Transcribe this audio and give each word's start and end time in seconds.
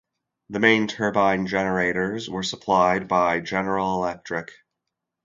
The 0.49 0.57
main 0.59 0.87
turbine 0.87 1.45
generators 1.45 2.27
were 2.27 2.41
supplied 2.41 3.07
by 3.07 3.39
General 3.39 3.93
Electric. 3.97 4.49